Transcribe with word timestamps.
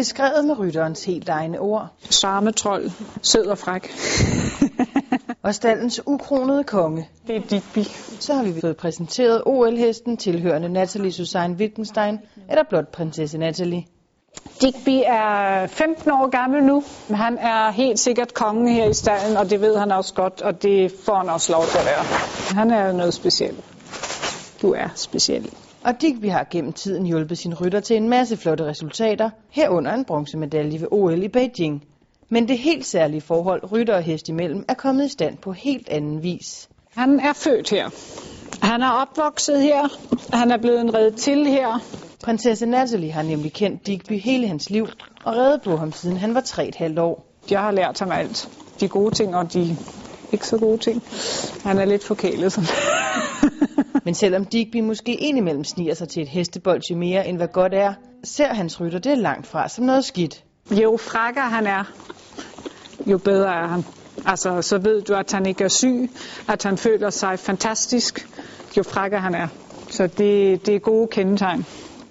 Beskrevet 0.00 0.44
med 0.44 0.58
rytterens 0.58 1.04
helt 1.04 1.28
egne 1.28 1.58
ord. 1.58 1.88
Charmetrol, 2.10 2.92
sød 3.22 3.46
og 3.46 3.58
fræk. 3.58 3.90
og 5.44 5.54
stallens 5.54 6.00
ukronede 6.06 6.64
konge. 6.64 7.08
Det 7.26 7.36
er 7.36 7.40
Digby. 7.40 7.78
Så 8.20 8.34
har 8.34 8.42
vi 8.42 8.60
fået 8.60 8.76
præsenteret 8.76 9.42
OL-hesten 9.46 10.16
tilhørende 10.16 10.68
Natalie 10.68 11.12
Susanne 11.12 11.56
Wittgenstein, 11.56 12.18
eller 12.50 12.62
blot 12.68 12.88
prinsesse 12.88 13.38
Natalie. 13.38 13.84
Digby 14.60 15.02
er 15.06 15.66
15 15.66 16.10
år 16.10 16.30
gammel 16.30 16.62
nu. 16.62 16.82
Han 17.10 17.38
er 17.38 17.70
helt 17.70 17.98
sikkert 17.98 18.34
kongen 18.34 18.68
her 18.68 18.84
i 18.84 18.94
stallen, 18.94 19.36
og 19.36 19.50
det 19.50 19.60
ved 19.60 19.78
han 19.78 19.92
også 19.92 20.14
godt, 20.14 20.42
og 20.42 20.62
det 20.62 20.92
får 21.04 21.14
han 21.14 21.28
også 21.28 21.52
lov 21.52 21.64
til 21.66 21.78
at 21.78 21.84
være. 21.84 22.04
Han 22.54 22.70
er 22.70 22.92
noget 22.92 23.14
specielt. 23.14 23.64
Du 24.62 24.72
er 24.72 24.88
speciel. 24.94 25.50
Og 25.84 26.00
Digby 26.00 26.30
har 26.30 26.46
gennem 26.50 26.72
tiden 26.72 27.06
hjulpet 27.06 27.38
sin 27.38 27.54
rytter 27.54 27.80
til 27.80 27.96
en 27.96 28.08
masse 28.08 28.36
flotte 28.36 28.64
resultater, 28.64 29.30
herunder 29.50 29.92
en 29.92 30.04
bronzemedalje 30.04 30.80
ved 30.80 30.88
OL 30.90 31.22
i 31.22 31.28
Beijing. 31.28 31.84
Men 32.28 32.48
det 32.48 32.58
helt 32.58 32.86
særlige 32.86 33.20
forhold 33.20 33.72
rytter 33.72 33.94
og 33.94 34.02
hest 34.02 34.28
imellem 34.28 34.64
er 34.68 34.74
kommet 34.74 35.06
i 35.06 35.08
stand 35.08 35.36
på 35.36 35.52
helt 35.52 35.88
anden 35.88 36.22
vis. 36.22 36.68
Han 36.94 37.20
er 37.20 37.32
født 37.32 37.70
her. 37.70 37.90
Han 38.62 38.82
er 38.82 38.90
opvokset 38.90 39.62
her. 39.62 39.88
Han 40.36 40.50
er 40.50 40.56
blevet 40.56 40.94
reddet 40.94 41.16
til 41.16 41.46
her. 41.46 41.82
Prinsesse 42.24 42.66
Natalie 42.66 43.12
har 43.12 43.22
nemlig 43.22 43.52
kendt 43.52 43.86
Digby 43.86 44.20
hele 44.20 44.46
hans 44.46 44.70
liv 44.70 44.86
og 45.24 45.36
reddet 45.36 45.62
på 45.62 45.76
ham 45.76 45.92
siden 45.92 46.16
han 46.16 46.34
var 46.34 46.40
3,5 46.40 47.00
år. 47.00 47.26
Jeg 47.50 47.60
har 47.60 47.70
lært 47.70 47.98
ham 47.98 48.10
alt. 48.10 48.48
De 48.80 48.88
gode 48.88 49.14
ting 49.14 49.36
og 49.36 49.52
de 49.52 49.76
ikke 50.32 50.46
så 50.46 50.58
gode 50.58 50.78
ting. 50.78 51.02
Han 51.64 51.78
er 51.78 51.84
lidt 51.84 52.04
forkælet. 52.04 52.52
Sådan. 52.52 52.68
Men 54.04 54.14
selvom 54.14 54.44
Digby 54.44 54.80
måske 54.80 55.14
indimellem 55.14 55.64
sniger 55.64 55.94
sig 55.94 56.08
til 56.08 56.22
et 56.22 56.28
hestebolde 56.28 56.94
mere 56.94 57.28
end 57.28 57.36
hvad 57.36 57.48
godt 57.48 57.74
er, 57.74 57.94
ser 58.24 58.54
hans 58.54 58.80
rytter 58.80 58.98
det 58.98 59.18
langt 59.18 59.46
fra 59.46 59.68
som 59.68 59.84
noget 59.84 60.04
skidt. 60.04 60.44
Jo 60.70 60.96
frækker 60.96 61.42
han 61.42 61.66
er, 61.66 61.84
jo 63.06 63.18
bedre 63.18 63.54
er 63.54 63.66
han. 63.66 63.84
Altså, 64.26 64.62
så 64.62 64.78
ved 64.78 65.02
du, 65.02 65.14
at 65.14 65.32
han 65.32 65.46
ikke 65.46 65.64
er 65.64 65.68
syg, 65.68 66.10
at 66.48 66.62
han 66.62 66.78
føler 66.78 67.10
sig 67.10 67.38
fantastisk, 67.38 68.28
jo 68.76 68.82
frækker 68.82 69.18
han 69.18 69.34
er. 69.34 69.48
Så 69.90 70.06
det, 70.06 70.66
det 70.66 70.74
er 70.74 70.78
gode 70.78 71.08
kendetegn. 71.08 71.66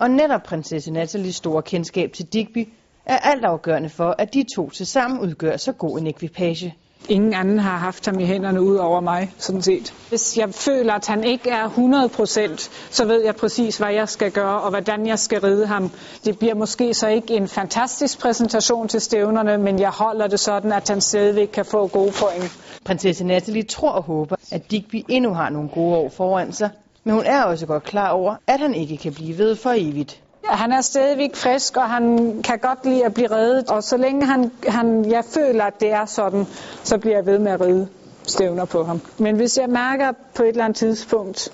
Og 0.00 0.10
netop 0.10 0.42
prinsesse 0.42 0.92
Nathalies 0.92 1.36
store 1.36 1.62
kendskab 1.62 2.12
til 2.12 2.26
Digby 2.26 2.68
er 3.06 3.18
altafgørende 3.18 3.88
for, 3.88 4.14
at 4.18 4.34
de 4.34 4.44
to 4.56 4.70
til 4.70 4.86
sammen 4.86 5.20
udgør 5.20 5.56
så 5.56 5.72
god 5.72 5.98
en 5.98 6.06
ekvipage. 6.06 6.74
Ingen 7.08 7.34
anden 7.34 7.58
har 7.58 7.76
haft 7.76 8.06
ham 8.06 8.20
i 8.20 8.24
hænderne 8.24 8.62
ud 8.62 8.76
over 8.76 9.00
mig, 9.00 9.32
sådan 9.38 9.62
set. 9.62 9.94
Hvis 10.08 10.38
jeg 10.38 10.54
føler, 10.54 10.94
at 10.94 11.06
han 11.06 11.24
ikke 11.24 11.50
er 11.50 11.64
100 11.64 12.08
procent, 12.08 12.70
så 12.90 13.04
ved 13.04 13.24
jeg 13.24 13.36
præcis, 13.36 13.78
hvad 13.78 13.92
jeg 13.92 14.08
skal 14.08 14.30
gøre, 14.30 14.60
og 14.60 14.70
hvordan 14.70 15.06
jeg 15.06 15.18
skal 15.18 15.40
ride 15.40 15.66
ham. 15.66 15.90
Det 16.24 16.38
bliver 16.38 16.54
måske 16.54 16.94
så 16.94 17.08
ikke 17.08 17.34
en 17.34 17.48
fantastisk 17.48 18.20
præsentation 18.20 18.88
til 18.88 19.00
stævnerne, 19.00 19.58
men 19.58 19.80
jeg 19.80 19.90
holder 19.90 20.26
det 20.26 20.40
sådan, 20.40 20.72
at 20.72 20.88
han 20.88 21.00
stadigvæk 21.00 21.48
kan 21.48 21.64
få 21.64 21.86
gode 21.86 22.12
point. 22.12 22.58
Prinsesse 22.84 23.24
Natalie 23.24 23.62
tror 23.62 23.90
og 23.90 24.02
håber, 24.02 24.36
at 24.52 24.70
Digby 24.70 25.04
endnu 25.08 25.34
har 25.34 25.50
nogle 25.50 25.68
gode 25.68 25.96
år 25.96 26.08
foran 26.08 26.52
sig, 26.52 26.70
men 27.04 27.14
hun 27.14 27.24
er 27.26 27.42
også 27.42 27.66
godt 27.66 27.82
klar 27.82 28.10
over, 28.10 28.36
at 28.46 28.60
han 28.60 28.74
ikke 28.74 28.96
kan 28.96 29.14
blive 29.14 29.38
ved 29.38 29.56
for 29.56 29.72
evigt. 29.76 30.21
Han 30.52 30.72
er 30.72 30.80
stadigvæk 30.80 31.36
frisk, 31.36 31.76
og 31.76 31.90
han 31.90 32.36
kan 32.44 32.58
godt 32.58 32.84
lide 32.84 33.04
at 33.04 33.14
blive 33.14 33.30
reddet. 33.30 33.70
Og 33.70 33.82
så 33.82 33.96
længe 33.96 34.26
han, 34.26 34.50
han, 34.68 35.10
jeg 35.10 35.24
føler, 35.24 35.64
at 35.64 35.80
det 35.80 35.92
er 35.92 36.06
sådan, 36.06 36.46
så 36.84 36.98
bliver 36.98 37.16
jeg 37.16 37.26
ved 37.26 37.38
med 37.38 37.52
at 37.52 37.60
ride 37.60 37.88
stævner 38.26 38.64
på 38.64 38.84
ham. 38.84 39.00
Men 39.18 39.36
hvis 39.36 39.58
jeg 39.58 39.68
mærker 39.68 40.12
på 40.34 40.42
et 40.42 40.48
eller 40.48 40.64
andet 40.64 40.76
tidspunkt, 40.76 41.52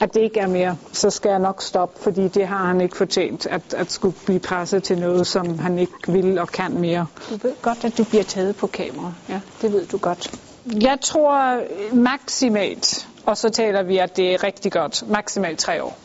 at 0.00 0.14
det 0.14 0.20
ikke 0.20 0.40
er 0.40 0.46
mere, 0.46 0.76
så 0.92 1.10
skal 1.10 1.28
jeg 1.28 1.38
nok 1.38 1.62
stoppe, 1.62 2.00
fordi 2.02 2.28
det 2.28 2.46
har 2.46 2.66
han 2.66 2.80
ikke 2.80 2.96
fortjent, 2.96 3.46
at, 3.46 3.74
at 3.74 3.92
skulle 3.92 4.16
blive 4.26 4.40
presset 4.40 4.82
til 4.82 4.98
noget, 4.98 5.26
som 5.26 5.58
han 5.58 5.78
ikke 5.78 5.92
vil 6.08 6.38
og 6.38 6.48
kan 6.48 6.72
mere. 6.80 7.06
Du 7.30 7.36
ved 7.42 7.52
godt, 7.62 7.84
at 7.84 7.98
du 7.98 8.04
bliver 8.04 8.24
taget 8.24 8.56
på 8.56 8.66
kamera. 8.66 9.12
Ja, 9.28 9.40
det 9.62 9.72
ved 9.72 9.86
du 9.86 9.98
godt. 9.98 10.34
Jeg 10.82 10.98
tror 11.00 11.60
maksimalt, 11.94 13.08
og 13.26 13.36
så 13.36 13.48
taler 13.48 13.82
vi, 13.82 13.98
at 13.98 14.16
det 14.16 14.34
er 14.34 14.44
rigtig 14.44 14.72
godt, 14.72 15.04
maksimalt 15.10 15.58
tre 15.58 15.82
år. 15.82 15.98